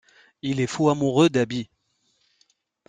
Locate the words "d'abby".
1.29-1.69